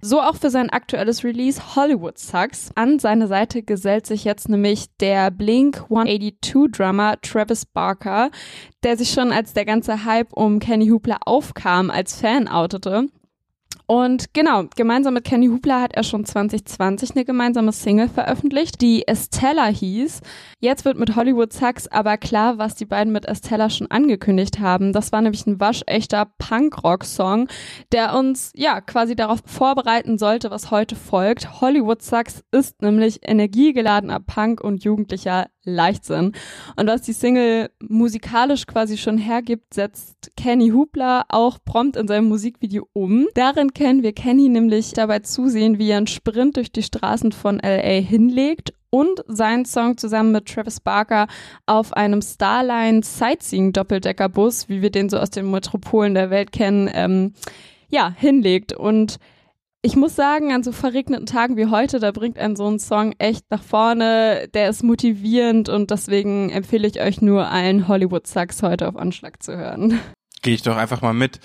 So 0.00 0.20
auch 0.20 0.36
für 0.36 0.50
sein 0.50 0.70
aktuelles 0.70 1.24
Release 1.24 1.76
Hollywood 1.76 2.18
Sucks. 2.18 2.70
An 2.74 2.98
seine 2.98 3.26
Seite 3.26 3.62
gesellt 3.62 4.06
sich 4.06 4.24
jetzt 4.24 4.48
nämlich 4.48 4.86
der 5.00 5.30
Blink 5.30 5.84
182 5.90 6.70
Drummer 6.70 7.20
Travis 7.20 7.66
Barker, 7.66 8.30
der 8.82 8.96
sich 8.96 9.10
schon 9.10 9.32
als 9.32 9.52
der 9.54 9.64
ganze 9.64 10.04
Hype 10.04 10.32
um 10.32 10.60
Kenny 10.60 10.88
Hoopla 10.88 11.18
aufkam, 11.24 11.90
als 11.90 12.20
Fan 12.20 12.48
outete. 12.48 13.08
Und 13.90 14.34
genau, 14.34 14.64
gemeinsam 14.76 15.14
mit 15.14 15.24
Kenny 15.24 15.46
Hubler 15.46 15.80
hat 15.80 15.94
er 15.94 16.02
schon 16.02 16.26
2020 16.26 17.12
eine 17.12 17.24
gemeinsame 17.24 17.72
Single 17.72 18.10
veröffentlicht, 18.10 18.82
die 18.82 19.08
Estella 19.08 19.64
hieß. 19.64 20.20
Jetzt 20.60 20.84
wird 20.84 20.98
mit 20.98 21.16
Hollywood 21.16 21.54
Sucks 21.54 21.88
aber 21.88 22.18
klar, 22.18 22.58
was 22.58 22.74
die 22.74 22.84
beiden 22.84 23.14
mit 23.14 23.24
Estella 23.24 23.70
schon 23.70 23.90
angekündigt 23.90 24.60
haben. 24.60 24.92
Das 24.92 25.10
war 25.10 25.22
nämlich 25.22 25.46
ein 25.46 25.58
waschechter 25.58 26.30
Punk-Rock-Song, 26.36 27.48
der 27.90 28.14
uns 28.14 28.52
ja 28.54 28.82
quasi 28.82 29.16
darauf 29.16 29.40
vorbereiten 29.46 30.18
sollte, 30.18 30.50
was 30.50 30.70
heute 30.70 30.94
folgt. 30.94 31.62
Hollywood 31.62 32.02
Sucks 32.02 32.44
ist 32.50 32.82
nämlich 32.82 33.20
energiegeladener 33.22 34.20
Punk 34.20 34.60
und 34.60 34.84
jugendlicher 34.84 35.46
Leichtsinn. 35.68 36.32
Und 36.76 36.86
was 36.86 37.02
die 37.02 37.12
Single 37.12 37.70
musikalisch 37.80 38.66
quasi 38.66 38.96
schon 38.96 39.18
hergibt, 39.18 39.74
setzt 39.74 40.32
Kenny 40.36 40.70
Hubler 40.70 41.26
auch 41.28 41.58
prompt 41.64 41.96
in 41.96 42.08
seinem 42.08 42.28
Musikvideo 42.28 42.88
um. 42.92 43.28
Darin 43.34 43.72
kennen 43.74 44.02
wir 44.02 44.12
Kenny 44.12 44.48
nämlich 44.48 44.92
dabei 44.92 45.20
zusehen, 45.20 45.78
wie 45.78 45.90
er 45.90 45.98
einen 45.98 46.06
Sprint 46.06 46.56
durch 46.56 46.72
die 46.72 46.82
Straßen 46.82 47.32
von 47.32 47.58
LA 47.58 48.00
hinlegt 48.00 48.72
und 48.90 49.22
seinen 49.26 49.64
Song 49.64 49.98
zusammen 49.98 50.32
mit 50.32 50.46
Travis 50.46 50.80
Barker 50.80 51.26
auf 51.66 51.92
einem 51.92 52.22
Starline 52.22 53.02
Sightseeing 53.02 53.72
Doppeldeckerbus, 53.72 54.68
wie 54.68 54.82
wir 54.82 54.90
den 54.90 55.08
so 55.08 55.18
aus 55.18 55.30
den 55.30 55.50
Metropolen 55.50 56.14
der 56.14 56.30
Welt 56.30 56.52
kennen, 56.52 56.90
ähm, 56.92 57.34
ja, 57.88 58.12
hinlegt. 58.16 58.72
Und 58.72 59.18
ich 59.82 59.94
muss 59.94 60.16
sagen, 60.16 60.52
an 60.52 60.64
so 60.64 60.72
verregneten 60.72 61.26
Tagen 61.26 61.56
wie 61.56 61.66
heute, 61.66 62.00
da 62.00 62.10
bringt 62.10 62.38
einen 62.38 62.56
so 62.56 62.68
ein 62.68 62.80
Song 62.80 63.14
echt 63.18 63.44
nach 63.50 63.62
vorne. 63.62 64.48
Der 64.52 64.68
ist 64.68 64.82
motivierend 64.82 65.68
und 65.68 65.90
deswegen 65.90 66.50
empfehle 66.50 66.88
ich 66.88 67.00
euch 67.00 67.22
nur 67.22 67.48
allen 67.48 67.86
Hollywood 67.86 68.26
Sucks 68.26 68.62
heute 68.62 68.88
auf 68.88 68.96
Anschlag 68.96 69.42
zu 69.42 69.56
hören. 69.56 70.00
Gehe 70.42 70.54
ich 70.54 70.62
doch 70.62 70.76
einfach 70.76 71.00
mal 71.00 71.14
mit. 71.14 71.40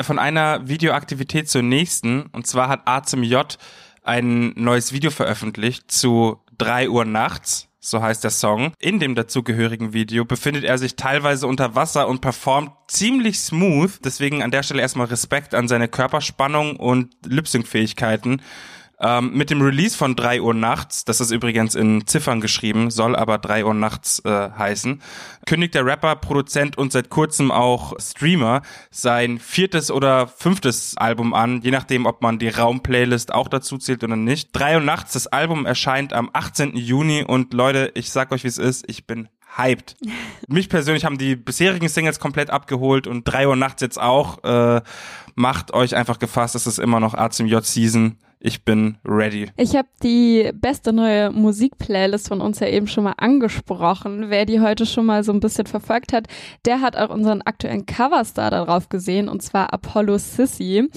Von 0.00 0.18
einer 0.18 0.66
Videoaktivität 0.66 1.48
zur 1.48 1.62
nächsten. 1.62 2.22
Und 2.32 2.46
zwar 2.46 2.68
hat 2.68 2.82
A 2.86 3.02
zum 3.02 3.22
J 3.22 3.56
ein 4.02 4.52
neues 4.56 4.92
Video 4.92 5.10
veröffentlicht 5.10 5.90
zu 5.90 6.38
drei 6.56 6.88
Uhr 6.88 7.04
nachts 7.04 7.68
so 7.84 8.00
heißt 8.00 8.24
der 8.24 8.30
Song. 8.30 8.72
In 8.78 8.98
dem 8.98 9.14
dazugehörigen 9.14 9.92
Video 9.92 10.24
befindet 10.24 10.64
er 10.64 10.78
sich 10.78 10.96
teilweise 10.96 11.46
unter 11.46 11.74
Wasser 11.74 12.08
und 12.08 12.22
performt 12.22 12.70
ziemlich 12.88 13.40
smooth. 13.40 13.90
Deswegen 14.02 14.42
an 14.42 14.50
der 14.50 14.62
Stelle 14.62 14.80
erstmal 14.80 15.08
Respekt 15.08 15.54
an 15.54 15.68
seine 15.68 15.88
Körperspannung 15.88 16.76
und 16.76 17.14
Lip-Sync-Fähigkeiten. 17.26 18.40
Ähm, 19.00 19.32
mit 19.34 19.50
dem 19.50 19.60
Release 19.60 19.96
von 19.96 20.14
3 20.14 20.40
Uhr 20.40 20.54
nachts, 20.54 21.04
das 21.04 21.20
ist 21.20 21.32
übrigens 21.32 21.74
in 21.74 22.06
Ziffern 22.06 22.40
geschrieben, 22.40 22.90
soll 22.90 23.16
aber 23.16 23.38
3 23.38 23.64
Uhr 23.64 23.74
nachts 23.74 24.20
äh, 24.24 24.50
heißen, 24.56 25.02
kündigt 25.46 25.74
der 25.74 25.84
Rapper, 25.84 26.16
Produzent 26.16 26.78
und 26.78 26.92
seit 26.92 27.10
kurzem 27.10 27.50
auch 27.50 27.94
Streamer 28.00 28.62
sein 28.90 29.38
viertes 29.40 29.90
oder 29.90 30.28
fünftes 30.28 30.96
Album 30.96 31.34
an, 31.34 31.60
je 31.62 31.72
nachdem, 31.72 32.06
ob 32.06 32.22
man 32.22 32.38
die 32.38 32.48
Raumplaylist 32.48 33.34
auch 33.34 33.48
dazu 33.48 33.78
zählt 33.78 34.04
oder 34.04 34.16
nicht. 34.16 34.50
3 34.52 34.76
Uhr 34.76 34.80
nachts, 34.80 35.14
das 35.14 35.26
Album 35.26 35.66
erscheint 35.66 36.12
am 36.12 36.30
18. 36.32 36.76
Juni 36.76 37.24
und 37.24 37.52
Leute, 37.52 37.90
ich 37.94 38.10
sag 38.10 38.30
euch, 38.30 38.44
wie 38.44 38.48
es 38.48 38.58
ist, 38.58 38.84
ich 38.88 39.06
bin 39.06 39.28
hyped. 39.56 39.96
Mich 40.48 40.68
persönlich 40.68 41.04
haben 41.04 41.18
die 41.18 41.36
bisherigen 41.36 41.88
Singles 41.88 42.20
komplett 42.20 42.50
abgeholt 42.50 43.06
und 43.06 43.24
3 43.24 43.48
Uhr 43.48 43.56
nachts 43.56 43.82
jetzt 43.82 44.00
auch. 44.00 44.42
Äh, 44.44 44.82
macht 45.34 45.74
euch 45.74 45.96
einfach 45.96 46.18
gefasst, 46.18 46.54
es 46.54 46.66
ist 46.66 46.78
immer 46.78 47.00
noch 47.00 47.14
A 47.14 47.30
zum 47.30 47.46
J 47.46 47.64
Season. 47.64 48.18
Ich 48.46 48.62
bin 48.62 48.98
ready. 49.06 49.46
Ich 49.56 49.74
habe 49.74 49.88
die 50.02 50.50
beste 50.52 50.92
neue 50.92 51.30
Musikplaylist 51.30 52.28
von 52.28 52.42
uns 52.42 52.60
ja 52.60 52.66
eben 52.66 52.86
schon 52.86 53.04
mal 53.04 53.14
angesprochen. 53.16 54.26
Wer 54.28 54.44
die 54.44 54.60
heute 54.60 54.84
schon 54.84 55.06
mal 55.06 55.24
so 55.24 55.32
ein 55.32 55.40
bisschen 55.40 55.64
verfolgt 55.64 56.12
hat, 56.12 56.26
der 56.66 56.82
hat 56.82 56.94
auch 56.94 57.08
unseren 57.08 57.40
aktuellen 57.40 57.86
Coverstar 57.86 58.50
darauf 58.50 58.90
gesehen, 58.90 59.30
und 59.30 59.42
zwar 59.42 59.72
Apollo 59.72 60.18
Sissy. 60.18 60.90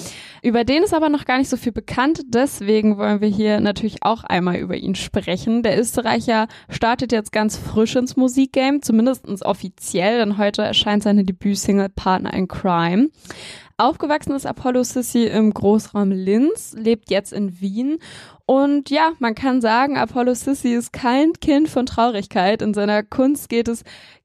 Über 0.43 0.65
den 0.65 0.83
ist 0.83 0.93
aber 0.93 1.07
noch 1.07 1.23
gar 1.23 1.37
nicht 1.37 1.47
so 1.47 1.55
viel 1.55 1.71
bekannt, 1.71 2.19
deswegen 2.25 2.97
wollen 2.97 3.21
wir 3.21 3.29
hier 3.29 3.61
natürlich 3.61 4.03
auch 4.03 4.25
einmal 4.25 4.57
über 4.57 4.75
ihn 4.75 4.95
sprechen. 4.95 5.63
Der 5.63 5.79
Österreicher 5.79 6.49
startet 6.67 7.13
jetzt 7.13 7.31
ganz 7.31 7.55
frisch 7.55 7.95
ins 7.95 8.17
Musikgame, 8.17 8.81
zumindest 8.81 9.25
offiziell, 9.45 10.17
denn 10.19 10.37
heute 10.37 10.63
erscheint 10.63 11.01
seine 11.01 11.23
Debütsingle 11.23 11.87
Partner 11.87 12.33
in 12.33 12.49
Crime. 12.49 13.07
Aufgewachsen 13.79 14.31
ist 14.31 14.47
Apollo 14.47 14.83
Sissy 14.83 15.25
im 15.25 15.53
Großraum 15.53 16.11
Linz, 16.11 16.73
lebt 16.75 17.11
jetzt 17.11 17.31
in 17.31 17.61
Wien 17.61 17.99
und 18.47 18.89
ja, 18.89 19.11
man 19.19 19.35
kann 19.35 19.61
sagen, 19.61 19.97
Apollo 19.99 20.33
Sissy 20.33 20.73
ist 20.73 20.93
kein 20.93 21.33
Kind 21.33 21.69
von 21.69 21.85
Traurigkeit. 21.85 22.63
In 22.63 22.73
seiner 22.73 23.03
Kunst 23.03 23.49
geht 23.49 23.67
es 23.67 23.83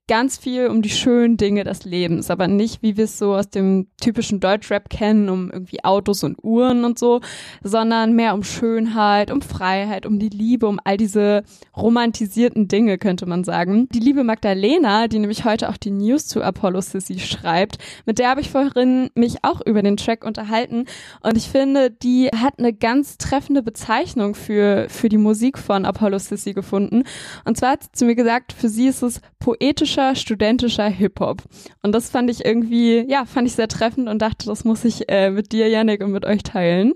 ganz 0.09 0.37
viel 0.37 0.67
um 0.67 0.83
die 0.83 0.91
schönen 0.91 1.37
Dinge 1.37 1.63
des 1.65 1.85
Lebens, 1.85 2.31
aber 2.31 2.49
nicht, 2.49 2.83
wie 2.83 2.97
wir 2.97 3.05
es 3.05 3.19
so 3.19 3.35
aus 3.35 3.49
dem 3.49 3.87
typischen 4.01 4.41
Deutschrap 4.41 4.91
kennen, 4.91 5.29
um 5.29 5.51
irgendwie 5.51 5.85
Autos 5.85 6.25
und 6.25 6.43
Uhren 6.43 6.85
und 6.85 6.99
so, 6.99 7.21
sondern 7.63 8.15
mehr 8.15 8.35
um 8.35 8.43
Schönheit, 8.43 9.31
um 9.31 9.43
Freiheit, 9.43 10.05
um 10.05 10.19
die 10.19 10.29
Liebe, 10.29 10.67
um 10.67 10.81
all 10.83 10.97
diese 10.97 11.45
romantisierten 11.77 12.67
Dinge, 12.67 12.99
könnte 12.99 13.27
man 13.27 13.45
sagen. 13.45 13.89
Die 13.93 14.01
liebe 14.01 14.25
Magdalena, 14.25 15.07
die 15.07 15.21
nämlich 15.21 15.45
heute 15.45 15.69
auch 15.69 15.77
die 15.77 15.93
News 15.93 16.27
zu 16.27 16.43
Apollo 16.43 16.81
Sissy 16.81 17.21
schreibt, 17.21 17.79
mit 18.05 18.19
der 18.19 18.31
habe 18.31 18.41
ich 18.41 18.51
vorhin 18.51 19.11
mich 19.15 19.37
auch 19.43 19.61
über 19.65 19.83
den 19.83 19.97
Track 19.97 20.25
unterhalten 20.25 20.87
und 21.21 21.37
ich 21.37 21.49
finde, 21.49 21.91
die 21.91 22.29
hat 22.29 22.59
eine 22.59 22.73
ganz 22.73 23.19
treffende 23.19 23.63
Bezeichnung 23.63 24.35
für, 24.35 24.87
für 24.89 25.09
die 25.09 25.19
Musik 25.19 25.59
von 25.59 25.85
Apollo 25.85 26.19
Sissy 26.19 26.55
gefunden. 26.55 27.05
Und 27.45 27.57
zwar 27.57 27.73
hat 27.73 27.85
sie 27.85 27.93
zu 27.93 28.05
mir 28.05 28.17
gesagt, 28.17 28.53
für 28.53 28.69
sie 28.69 28.89
ist 28.89 29.03
es 29.03 29.21
poetisch 29.39 29.92
typischer 29.93 30.15
studentischer 30.15 30.89
Hip-Hop. 30.89 31.43
Und 31.83 31.93
das 31.93 32.11
fand 32.11 32.31
ich 32.31 32.45
irgendwie, 32.45 33.05
ja, 33.09 33.25
fand 33.25 33.47
ich 33.47 33.55
sehr 33.55 33.69
treffend 33.69 34.09
und 34.09 34.21
dachte, 34.23 34.47
das 34.47 34.65
muss 34.65 34.85
ich 34.85 35.09
äh, 35.09 35.31
mit 35.31 35.53
dir, 35.53 35.69
Yannick, 35.69 36.03
und 36.03 36.13
mit 36.13 36.25
euch 36.25 36.43
teilen. 36.43 36.93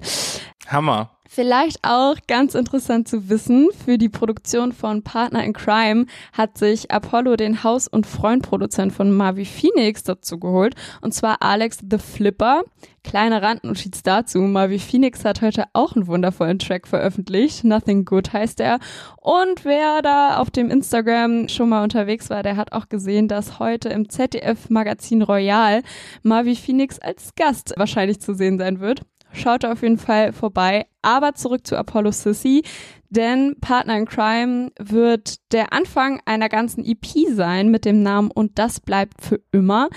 Hammer. 0.66 1.15
Vielleicht 1.28 1.78
auch 1.82 2.16
ganz 2.26 2.54
interessant 2.54 3.08
zu 3.08 3.28
wissen, 3.28 3.68
für 3.84 3.98
die 3.98 4.08
Produktion 4.08 4.72
von 4.72 5.02
Partner 5.02 5.44
in 5.44 5.52
Crime 5.52 6.06
hat 6.32 6.58
sich 6.58 6.90
Apollo 6.90 7.36
den 7.36 7.62
Haus- 7.64 7.88
und 7.88 8.06
Freundproduzent 8.06 8.92
von 8.92 9.10
Marvi 9.10 9.44
Phoenix 9.44 10.02
dazu 10.02 10.38
geholt, 10.38 10.74
und 11.00 11.12
zwar 11.12 11.42
Alex 11.42 11.78
the 11.88 11.98
Flipper. 11.98 12.62
Kleine 13.04 13.40
Randnotiz 13.40 14.02
dazu, 14.02 14.40
Marvi 14.40 14.80
Phoenix 14.80 15.24
hat 15.24 15.40
heute 15.40 15.64
auch 15.74 15.94
einen 15.94 16.08
wundervollen 16.08 16.58
Track 16.58 16.88
veröffentlicht, 16.88 17.62
Nothing 17.62 18.04
Good 18.04 18.32
heißt 18.32 18.58
er. 18.58 18.80
Und 19.20 19.64
wer 19.64 20.02
da 20.02 20.38
auf 20.38 20.50
dem 20.50 20.70
Instagram 20.70 21.48
schon 21.48 21.68
mal 21.68 21.84
unterwegs 21.84 22.30
war, 22.30 22.42
der 22.42 22.56
hat 22.56 22.72
auch 22.72 22.88
gesehen, 22.88 23.28
dass 23.28 23.60
heute 23.60 23.90
im 23.90 24.08
ZDF-Magazin 24.08 25.22
Royal 25.22 25.82
Marvi 26.22 26.56
Phoenix 26.56 26.98
als 26.98 27.34
Gast 27.36 27.74
wahrscheinlich 27.76 28.20
zu 28.20 28.34
sehen 28.34 28.58
sein 28.58 28.80
wird. 28.80 29.02
Schaut 29.36 29.64
auf 29.64 29.82
jeden 29.82 29.98
Fall 29.98 30.32
vorbei. 30.32 30.86
Aber 31.02 31.34
zurück 31.34 31.66
zu 31.66 31.76
Apollo 31.76 32.12
Sissy, 32.12 32.64
denn 33.10 33.56
Partner 33.60 33.96
in 33.98 34.06
Crime 34.06 34.72
wird 34.78 35.52
der 35.52 35.72
Anfang 35.72 36.20
einer 36.24 36.48
ganzen 36.48 36.84
EP 36.84 37.06
sein 37.32 37.70
mit 37.70 37.84
dem 37.84 38.02
Namen 38.02 38.30
Und 38.30 38.58
das 38.58 38.80
bleibt 38.80 39.22
für 39.22 39.40
immer. 39.52 39.88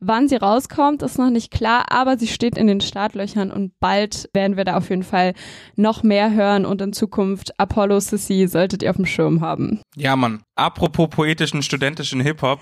Wann 0.00 0.28
sie 0.28 0.36
rauskommt, 0.36 1.02
ist 1.02 1.18
noch 1.18 1.30
nicht 1.30 1.50
klar, 1.50 1.86
aber 1.90 2.18
sie 2.18 2.28
steht 2.28 2.56
in 2.56 2.68
den 2.68 2.80
Startlöchern 2.80 3.50
und 3.50 3.72
bald 3.80 4.30
werden 4.32 4.56
wir 4.56 4.64
da 4.64 4.76
auf 4.76 4.90
jeden 4.90 5.02
Fall 5.02 5.34
noch 5.74 6.04
mehr 6.04 6.32
hören 6.32 6.64
und 6.64 6.80
in 6.80 6.92
Zukunft 6.92 7.58
Apollo 7.58 7.98
Sissy 8.00 8.46
solltet 8.46 8.84
ihr 8.84 8.90
auf 8.90 8.96
dem 8.96 9.06
Schirm 9.06 9.40
haben. 9.40 9.80
Ja, 9.96 10.14
Mann. 10.14 10.42
Apropos 10.58 11.08
poetischen 11.08 11.62
studentischen 11.62 12.20
Hip-Hop, 12.20 12.58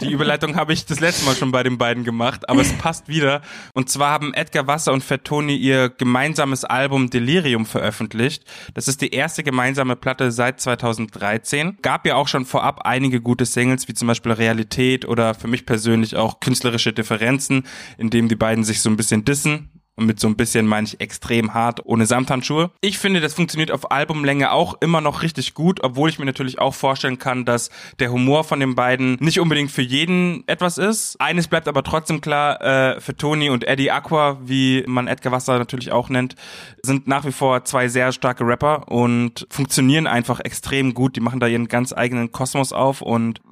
die 0.00 0.10
Überleitung 0.12 0.54
habe 0.54 0.72
ich 0.72 0.86
das 0.86 1.00
letzte 1.00 1.26
Mal 1.26 1.34
schon 1.34 1.50
bei 1.50 1.64
den 1.64 1.78
beiden 1.78 2.04
gemacht, 2.04 2.48
aber 2.48 2.60
es 2.60 2.72
passt 2.74 3.08
wieder. 3.08 3.42
Und 3.74 3.88
zwar 3.90 4.12
haben 4.12 4.32
Edgar 4.34 4.68
Wasser 4.68 4.92
und 4.92 5.02
Fettoni 5.02 5.56
ihr 5.56 5.88
gemeinsames 5.88 6.64
Album 6.64 7.10
Delirium 7.10 7.66
veröffentlicht. 7.66 8.44
Das 8.74 8.86
ist 8.86 9.00
die 9.00 9.12
erste 9.12 9.42
gemeinsame 9.42 9.96
Platte 9.96 10.30
seit 10.30 10.60
2013. 10.60 11.78
Gab 11.82 12.06
ja 12.06 12.14
auch 12.14 12.28
schon 12.28 12.46
vorab 12.46 12.82
einige 12.84 13.20
gute 13.20 13.46
Singles, 13.46 13.88
wie 13.88 13.94
zum 13.94 14.06
Beispiel 14.06 14.30
Realität 14.30 15.04
oder 15.04 15.34
für 15.34 15.48
mich 15.48 15.66
persönlich 15.66 16.14
auch 16.14 16.38
künstlerische 16.38 16.92
Differenzen, 16.92 17.64
in 17.98 18.10
dem 18.10 18.28
die 18.28 18.36
beiden 18.36 18.62
sich 18.62 18.80
so 18.80 18.90
ein 18.90 18.96
bisschen 18.96 19.24
dissen. 19.24 19.79
Und 20.00 20.06
mit 20.06 20.18
so 20.18 20.28
ein 20.28 20.36
bisschen 20.36 20.66
meine 20.66 20.86
ich 20.86 20.98
extrem 20.98 21.52
hart, 21.52 21.84
ohne 21.84 22.06
Samthandschuhe. 22.06 22.70
Ich 22.80 22.98
finde, 22.98 23.20
das 23.20 23.34
funktioniert 23.34 23.70
auf 23.70 23.90
Albumlänge 23.90 24.50
auch 24.50 24.80
immer 24.80 25.02
noch 25.02 25.20
richtig 25.20 25.52
gut, 25.52 25.84
obwohl 25.84 26.08
ich 26.08 26.18
mir 26.18 26.24
natürlich 26.24 26.58
auch 26.58 26.72
vorstellen 26.72 27.18
kann, 27.18 27.44
dass 27.44 27.68
der 27.98 28.10
Humor 28.10 28.44
von 28.44 28.60
den 28.60 28.74
beiden 28.74 29.18
nicht 29.20 29.40
unbedingt 29.40 29.70
für 29.70 29.82
jeden 29.82 30.42
etwas 30.46 30.78
ist. 30.78 31.20
Eines 31.20 31.48
bleibt 31.48 31.68
aber 31.68 31.82
trotzdem 31.82 32.22
klar, 32.22 32.62
äh, 32.62 32.98
für 32.98 33.14
Tony 33.14 33.50
und 33.50 33.64
Eddie 33.64 33.90
Aqua, 33.90 34.38
wie 34.42 34.84
man 34.86 35.06
Edgar 35.06 35.34
Wasser 35.34 35.58
natürlich 35.58 35.92
auch 35.92 36.08
nennt, 36.08 36.34
sind 36.82 37.06
nach 37.06 37.26
wie 37.26 37.32
vor 37.32 37.66
zwei 37.66 37.88
sehr 37.88 38.12
starke 38.12 38.46
Rapper 38.46 38.88
und 38.88 39.46
funktionieren 39.50 40.06
einfach 40.06 40.40
extrem 40.40 40.94
gut. 40.94 41.14
Die 41.14 41.20
machen 41.20 41.40
da 41.40 41.46
ihren 41.46 41.68
ganz 41.68 41.92
eigenen 41.92 42.32
Kosmos 42.32 42.72
auf 42.72 43.02
und 43.02 43.42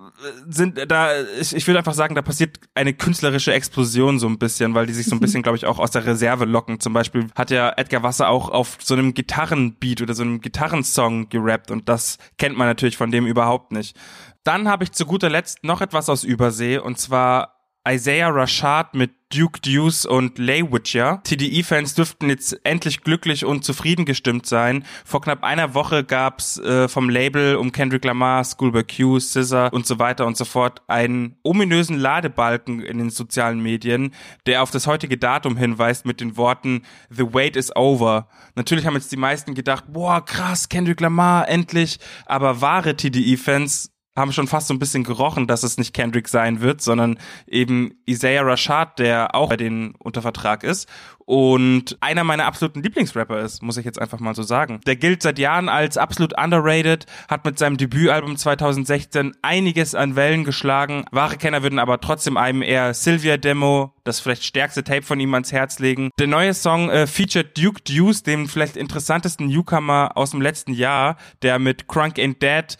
sind 0.48 0.78
da, 0.90 1.10
ich, 1.40 1.54
ich 1.54 1.66
würde 1.66 1.78
einfach 1.78 1.94
sagen, 1.94 2.14
da 2.14 2.22
passiert 2.22 2.58
eine 2.74 2.92
künstlerische 2.92 3.52
Explosion 3.52 4.18
so 4.18 4.26
ein 4.26 4.38
bisschen, 4.38 4.74
weil 4.74 4.86
die 4.86 4.92
sich 4.92 5.06
so 5.06 5.14
ein 5.14 5.20
bisschen, 5.20 5.42
glaube 5.42 5.56
ich, 5.56 5.66
auch 5.66 5.78
aus 5.78 5.90
der 5.90 6.06
Reserve 6.06 6.44
locken. 6.44 6.80
Zum 6.80 6.92
Beispiel 6.92 7.28
hat 7.34 7.50
ja 7.50 7.72
Edgar 7.76 8.02
Wasser 8.02 8.28
auch 8.28 8.48
auf 8.48 8.78
so 8.82 8.94
einem 8.94 9.14
Gitarrenbeat 9.14 10.02
oder 10.02 10.14
so 10.14 10.22
einem 10.22 10.40
Gitarrensong 10.40 11.28
gerappt 11.28 11.70
und 11.70 11.88
das 11.88 12.18
kennt 12.36 12.56
man 12.56 12.66
natürlich 12.66 12.96
von 12.96 13.10
dem 13.10 13.26
überhaupt 13.26 13.72
nicht. 13.72 13.96
Dann 14.44 14.68
habe 14.68 14.84
ich 14.84 14.92
zu 14.92 15.06
guter 15.06 15.30
Letzt 15.30 15.64
noch 15.64 15.80
etwas 15.80 16.08
aus 16.08 16.24
Übersee 16.24 16.78
und 16.78 16.98
zwar 16.98 17.57
Isaiah 17.86 18.28
Rashad 18.28 18.94
mit 18.94 19.12
Duke 19.30 19.60
Deuce 19.60 20.06
und 20.06 20.38
Lay 20.38 20.62
Witcher. 20.72 21.20
TDE-Fans 21.22 21.94
dürften 21.94 22.30
jetzt 22.30 22.58
endlich 22.64 23.02
glücklich 23.02 23.44
und 23.44 23.62
zufrieden 23.62 24.06
gestimmt 24.06 24.46
sein. 24.46 24.84
Vor 25.04 25.20
knapp 25.20 25.44
einer 25.44 25.74
Woche 25.74 26.02
gab's 26.02 26.58
äh, 26.58 26.88
vom 26.88 27.10
Label 27.10 27.56
um 27.56 27.72
Kendrick 27.72 28.04
Lamar, 28.04 28.42
Schoolboy 28.44 28.84
Q, 28.84 29.20
Scissor 29.20 29.70
und 29.72 29.86
so 29.86 29.98
weiter 29.98 30.26
und 30.26 30.36
so 30.36 30.46
fort 30.46 30.82
einen 30.86 31.36
ominösen 31.42 31.98
Ladebalken 31.98 32.80
in 32.80 32.98
den 32.98 33.10
sozialen 33.10 33.60
Medien, 33.60 34.14
der 34.46 34.62
auf 34.62 34.70
das 34.70 34.86
heutige 34.86 35.18
Datum 35.18 35.56
hinweist 35.56 36.06
mit 36.06 36.20
den 36.20 36.38
Worten 36.38 36.82
The 37.10 37.34
wait 37.34 37.56
is 37.56 37.74
over. 37.76 38.28
Natürlich 38.54 38.86
haben 38.86 38.94
jetzt 38.94 39.12
die 39.12 39.16
meisten 39.16 39.54
gedacht, 39.54 39.84
boah, 39.88 40.24
krass, 40.24 40.70
Kendrick 40.70 41.00
Lamar, 41.00 41.48
endlich. 41.48 41.98
Aber 42.24 42.62
wahre 42.62 42.96
TDE-Fans 42.96 43.92
haben 44.18 44.32
schon 44.32 44.46
fast 44.48 44.68
so 44.68 44.74
ein 44.74 44.78
bisschen 44.78 45.04
gerochen, 45.04 45.46
dass 45.46 45.62
es 45.62 45.78
nicht 45.78 45.94
Kendrick 45.94 46.28
sein 46.28 46.60
wird, 46.60 46.80
sondern 46.80 47.18
eben 47.46 47.94
Isaiah 48.06 48.42
Rashad, 48.42 48.98
der 48.98 49.34
auch 49.34 49.48
bei 49.48 49.56
denen 49.56 49.94
unter 49.98 50.22
Vertrag 50.22 50.64
ist 50.64 50.88
und 51.28 51.98
einer 52.00 52.24
meiner 52.24 52.46
absoluten 52.46 52.82
Lieblingsrapper 52.82 53.40
ist, 53.40 53.62
muss 53.62 53.76
ich 53.76 53.84
jetzt 53.84 54.00
einfach 54.00 54.18
mal 54.18 54.34
so 54.34 54.42
sagen. 54.42 54.80
Der 54.86 54.96
gilt 54.96 55.22
seit 55.22 55.38
Jahren 55.38 55.68
als 55.68 55.98
absolut 55.98 56.32
underrated, 56.42 57.04
hat 57.28 57.44
mit 57.44 57.58
seinem 57.58 57.76
Debütalbum 57.76 58.38
2016 58.38 59.36
einiges 59.42 59.94
an 59.94 60.16
Wellen 60.16 60.44
geschlagen. 60.44 61.04
Wahre 61.10 61.36
Kenner 61.36 61.62
würden 61.62 61.80
aber 61.80 62.00
trotzdem 62.00 62.38
einem 62.38 62.62
eher 62.62 62.94
Sylvia 62.94 63.36
Demo, 63.36 63.92
das 64.04 64.20
vielleicht 64.20 64.42
stärkste 64.42 64.84
Tape 64.84 65.02
von 65.02 65.20
ihm 65.20 65.34
ans 65.34 65.52
Herz 65.52 65.80
legen. 65.80 66.08
Der 66.18 66.28
neue 66.28 66.54
Song 66.54 66.88
äh, 66.88 67.06
featured 67.06 67.58
Duke 67.58 67.82
Deuce, 67.82 68.22
dem 68.22 68.48
vielleicht 68.48 68.78
interessantesten 68.78 69.48
Newcomer 69.48 70.12
aus 70.14 70.30
dem 70.30 70.40
letzten 70.40 70.72
Jahr, 70.72 71.18
der 71.42 71.58
mit 71.58 71.88
Crunk 71.88 72.16
Ain't 72.16 72.38
Dead 72.40 72.78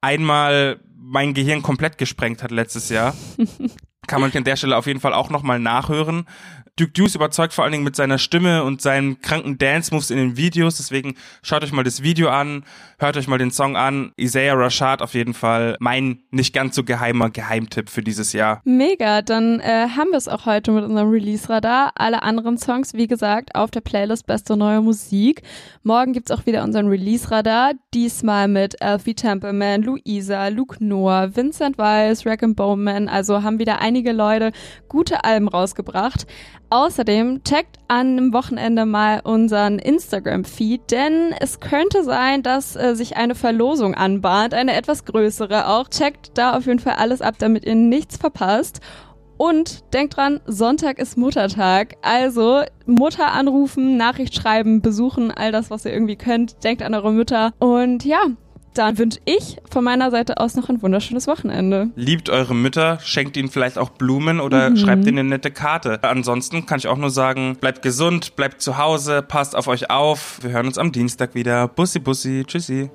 einmal 0.00 0.80
mein 0.96 1.34
Gehirn 1.34 1.62
komplett 1.62 1.98
gesprengt 1.98 2.42
hat 2.42 2.50
letztes 2.50 2.88
Jahr. 2.88 3.14
Kann 4.06 4.20
man 4.20 4.32
an 4.32 4.44
der 4.44 4.56
Stelle 4.56 4.76
auf 4.76 4.86
jeden 4.86 5.00
Fall 5.00 5.12
auch 5.12 5.30
nochmal 5.30 5.60
nachhören. 5.60 6.26
Duke 6.80 6.92
Deuce 6.92 7.14
überzeugt 7.14 7.52
vor 7.52 7.64
allen 7.64 7.72
Dingen 7.72 7.84
mit 7.84 7.94
seiner 7.94 8.16
Stimme 8.16 8.64
und 8.64 8.80
seinen 8.80 9.20
kranken 9.20 9.58
Dance-Moves 9.58 10.10
in 10.10 10.16
den 10.16 10.36
Videos. 10.38 10.78
Deswegen 10.78 11.14
schaut 11.42 11.62
euch 11.62 11.72
mal 11.72 11.84
das 11.84 12.02
Video 12.02 12.30
an, 12.30 12.64
hört 12.98 13.18
euch 13.18 13.28
mal 13.28 13.36
den 13.36 13.50
Song 13.50 13.76
an. 13.76 14.12
Isaiah 14.16 14.54
Rashad 14.54 15.02
auf 15.02 15.12
jeden 15.12 15.34
Fall 15.34 15.76
mein 15.78 16.22
nicht 16.30 16.54
ganz 16.54 16.74
so 16.74 16.82
geheimer 16.82 17.28
Geheimtipp 17.28 17.90
für 17.90 18.02
dieses 18.02 18.32
Jahr. 18.32 18.62
Mega, 18.64 19.20
dann 19.20 19.60
äh, 19.60 19.88
haben 19.94 20.10
wir 20.10 20.16
es 20.16 20.26
auch 20.26 20.46
heute 20.46 20.72
mit 20.72 20.84
unserem 20.84 21.10
Release-Radar. 21.10 21.92
Alle 21.96 22.22
anderen 22.22 22.56
Songs, 22.56 22.94
wie 22.94 23.06
gesagt, 23.06 23.54
auf 23.54 23.70
der 23.70 23.82
Playlist 23.82 24.26
Beste 24.26 24.56
Neue 24.56 24.80
Musik. 24.80 25.42
Morgen 25.82 26.14
gibt's 26.14 26.30
auch 26.30 26.46
wieder 26.46 26.64
unseren 26.64 26.88
Release-Radar. 26.88 27.72
Diesmal 27.92 28.48
mit 28.48 28.80
Alfie 28.80 29.14
Templeman, 29.14 29.82
Luisa, 29.82 30.48
Luke 30.48 30.82
Noah, 30.82 31.36
Vincent 31.36 31.76
Weiss, 31.76 32.24
Rack 32.24 32.40
Bowman. 32.56 33.10
Also 33.10 33.42
haben 33.42 33.58
wieder 33.58 33.82
einige 33.82 34.12
Leute 34.12 34.52
gute 34.88 35.24
Alben 35.24 35.48
rausgebracht. 35.48 36.26
Außerdem 36.72 37.42
checkt 37.42 37.78
an 37.88 38.16
dem 38.16 38.32
Wochenende 38.32 38.86
mal 38.86 39.20
unseren 39.24 39.80
Instagram-Feed, 39.80 40.92
denn 40.92 41.34
es 41.40 41.58
könnte 41.58 42.04
sein, 42.04 42.44
dass 42.44 42.76
äh, 42.76 42.94
sich 42.94 43.16
eine 43.16 43.34
Verlosung 43.34 43.94
anbahnt, 43.94 44.54
eine 44.54 44.76
etwas 44.76 45.04
größere 45.04 45.66
auch. 45.66 45.88
Checkt 45.88 46.38
da 46.38 46.56
auf 46.56 46.66
jeden 46.66 46.78
Fall 46.78 46.94
alles 46.94 47.22
ab, 47.22 47.34
damit 47.38 47.64
ihr 47.64 47.74
nichts 47.74 48.16
verpasst. 48.16 48.80
Und 49.36 49.92
denkt 49.94 50.16
dran, 50.16 50.40
Sonntag 50.46 50.98
ist 50.98 51.16
Muttertag. 51.16 51.96
Also 52.02 52.62
Mutter 52.86 53.32
anrufen, 53.32 53.96
Nachricht 53.96 54.34
schreiben, 54.34 54.80
besuchen, 54.80 55.32
all 55.32 55.50
das, 55.50 55.70
was 55.70 55.84
ihr 55.86 55.92
irgendwie 55.92 56.16
könnt. 56.16 56.62
Denkt 56.62 56.82
an 56.82 56.94
eure 56.94 57.10
Mütter. 57.10 57.52
Und 57.58 58.04
ja, 58.04 58.20
dann 58.74 58.98
wünsche 58.98 59.18
ich 59.24 59.56
von 59.70 59.84
meiner 59.84 60.10
Seite 60.10 60.38
aus 60.38 60.54
noch 60.54 60.68
ein 60.68 60.82
wunderschönes 60.82 61.26
Wochenende. 61.26 61.90
Liebt 61.96 62.30
eure 62.30 62.54
Mütter, 62.54 62.98
schenkt 63.02 63.36
ihnen 63.36 63.48
vielleicht 63.48 63.78
auch 63.78 63.90
Blumen 63.90 64.40
oder 64.40 64.70
mhm. 64.70 64.76
schreibt 64.76 65.06
ihnen 65.06 65.18
eine 65.20 65.28
nette 65.28 65.50
Karte. 65.50 66.02
Ansonsten 66.02 66.66
kann 66.66 66.78
ich 66.78 66.88
auch 66.88 66.96
nur 66.96 67.10
sagen, 67.10 67.56
bleibt 67.60 67.82
gesund, 67.82 68.36
bleibt 68.36 68.62
zu 68.62 68.78
Hause, 68.78 69.22
passt 69.22 69.56
auf 69.56 69.66
euch 69.66 69.90
auf. 69.90 70.38
Wir 70.42 70.50
hören 70.50 70.66
uns 70.66 70.78
am 70.78 70.92
Dienstag 70.92 71.34
wieder. 71.34 71.68
Bussi, 71.68 71.98
bussi, 71.98 72.44
tschüssi. 72.46 72.90